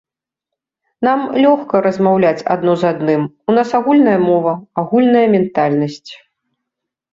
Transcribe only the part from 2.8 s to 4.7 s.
з адным, у нас агульная мова,